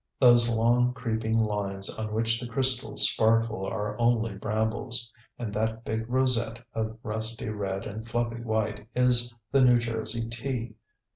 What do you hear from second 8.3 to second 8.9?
white